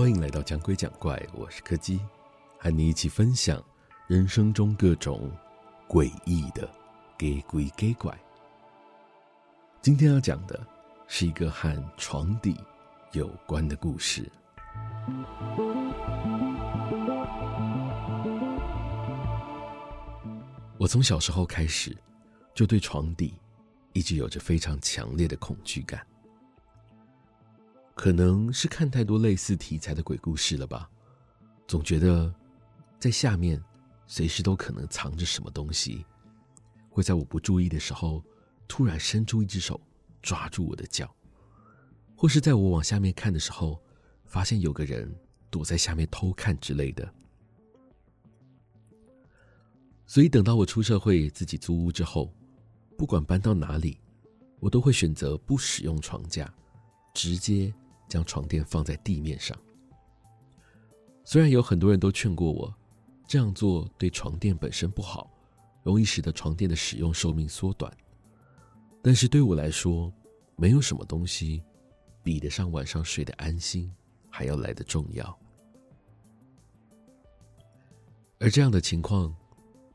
[0.00, 2.00] 欢迎来到讲鬼讲怪，我是柯基，
[2.58, 3.62] 和你一起分享
[4.06, 5.30] 人生中各种
[5.86, 6.66] 诡异的
[7.18, 8.18] 给鬼给怪。
[9.82, 10.66] 今天要讲的
[11.06, 12.56] 是一个和床底
[13.12, 14.26] 有关的故事。
[20.78, 21.94] 我从小时候开始，
[22.54, 23.34] 就对床底
[23.92, 26.00] 一直有着非常强烈的恐惧感。
[28.00, 30.88] 可能是看太多类似题材的鬼故事了吧，
[31.68, 32.34] 总觉得
[32.98, 33.62] 在下面
[34.06, 36.02] 随时都可能藏着什么东西，
[36.88, 38.24] 会在我不注意的时候
[38.66, 39.78] 突然伸出一只手
[40.22, 41.14] 抓住我的脚，
[42.16, 43.78] 或是在我往下面看的时候，
[44.24, 45.14] 发现有个人
[45.50, 47.06] 躲在下面偷看之类的。
[50.06, 52.32] 所以等到我出社会自己租屋之后，
[52.96, 54.00] 不管搬到哪里，
[54.58, 56.50] 我都会选择不使用床架，
[57.12, 57.70] 直接。
[58.10, 59.56] 将床垫放在地面上。
[61.24, 62.74] 虽然有很多人都劝过我，
[63.26, 65.30] 这样做对床垫本身不好，
[65.84, 67.90] 容易使得床垫的使用寿命缩短，
[69.00, 70.12] 但是对我来说，
[70.56, 71.62] 没有什么东西
[72.22, 73.90] 比得上晚上睡得安心
[74.28, 75.38] 还要来得重要。
[78.40, 79.32] 而这样的情况，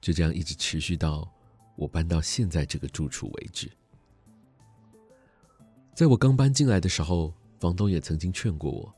[0.00, 1.26] 就这样一直持续到
[1.76, 3.70] 我搬到现在这个住处为止。
[5.94, 7.32] 在我刚搬进来的时候，
[7.62, 8.92] 房东也曾经劝过我，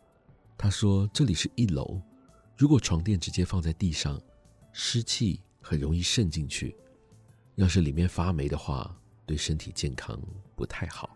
[0.56, 2.00] 他说：“这里是一楼，
[2.56, 4.18] 如果床垫直接放在地上，
[4.72, 6.74] 湿气很容易渗进去，
[7.56, 10.18] 要是里面发霉的话，对身体健康
[10.56, 11.14] 不太好。”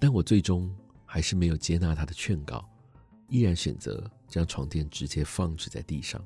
[0.00, 2.66] 但我最终还是没有接纳他的劝告，
[3.28, 6.24] 依然选择将床垫直接放置在地上。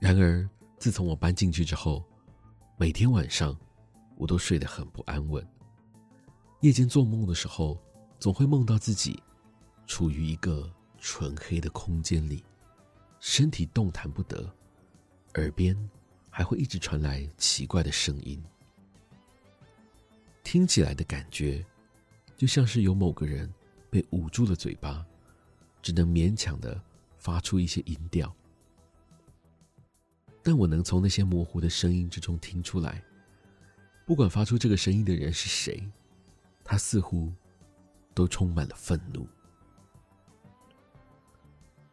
[0.00, 2.04] 然而，自从我搬进去之后，
[2.76, 3.56] 每天晚上，
[4.20, 5.42] 我都睡得很不安稳。
[6.60, 7.80] 夜间做梦的时候，
[8.18, 9.18] 总会梦到自己
[9.86, 12.44] 处于一个纯黑的空间里，
[13.18, 14.54] 身体动弹不得，
[15.36, 15.74] 耳边
[16.28, 18.38] 还会一直传来奇怪的声音，
[20.44, 21.64] 听起来的感觉
[22.36, 23.50] 就像是有某个人
[23.88, 25.02] 被捂住了嘴巴，
[25.80, 26.78] 只能勉强的
[27.16, 28.30] 发出一些音调。
[30.42, 33.02] 但我能从那些模糊的声音之中听出来。
[34.10, 35.88] 不管发出这个声音的人是谁，
[36.64, 37.32] 他似乎
[38.12, 39.24] 都充满了愤怒。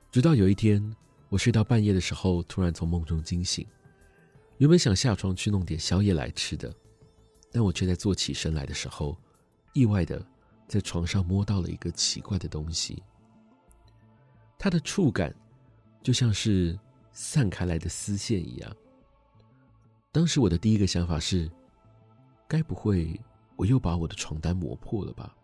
[0.09, 0.83] 直到有一天，
[1.29, 3.67] 我睡到半夜的时候，突然从梦中惊醒。
[4.57, 6.73] 原本想下床去弄点宵夜来吃的，
[7.51, 9.15] 但我却在坐起身来的时候，
[9.73, 10.19] 意外的
[10.67, 13.03] 在床上摸到了一个奇怪的东西。
[14.57, 15.31] 它的触感
[16.01, 16.79] 就像是
[17.11, 18.75] 散开来的丝线一样。
[20.11, 21.47] 当时我的第一个想法是，
[22.47, 23.19] 该不会
[23.55, 25.35] 我又把我的床单磨破了吧？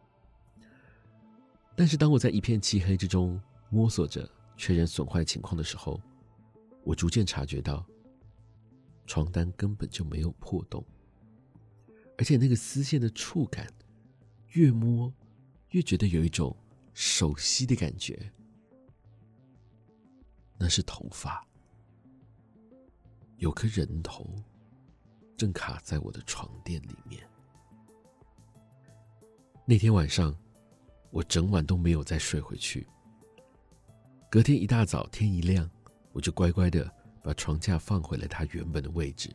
[1.76, 6.00] 但是当我在一片漆黑之中摸索着确认损坏情况的时候，
[6.84, 7.86] 我逐渐察觉到，
[9.06, 10.86] 床单根本就没有破洞，
[12.18, 13.68] 而且那个丝线的触感，
[14.50, 15.12] 越摸
[15.72, 16.56] 越觉得有一种
[16.94, 18.32] 熟悉的感觉。
[20.58, 21.46] 那是头发，
[23.38, 24.26] 有颗人头。
[25.38, 27.22] 正卡在我的床垫里面。
[29.66, 30.36] 那天晚上，
[31.10, 32.88] 我整晚都没有再睡回去。
[34.30, 35.70] 隔天一大早，天一亮，
[36.12, 36.92] 我就乖乖的
[37.24, 39.30] 把床架放回了它原本的位置。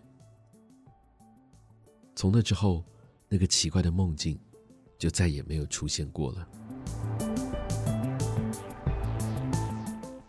[2.15, 2.85] 从那之后，
[3.29, 4.39] 那个奇怪的梦境
[4.99, 6.49] 就再也没有出现过了。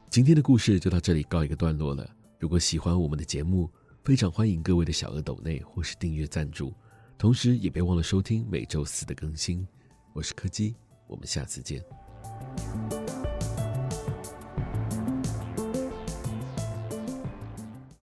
[0.09, 2.09] 今天的故事就到这里告一个段落了。
[2.39, 3.69] 如果喜欢我们的节目，
[4.09, 6.73] 非常欢迎各位的小额抖内或是订阅赞助，
[7.15, 9.67] 同时也别忘了收听每周四的更新。
[10.13, 10.73] 我是柯基，
[11.05, 11.79] 我们下次见。